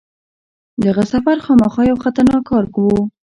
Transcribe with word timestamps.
دغه 0.83 1.03
سفر 1.13 1.37
خامخا 1.45 1.81
یو 1.85 2.01
خطرناک 2.03 2.41
کار 2.49 2.63
وو. 2.73 2.91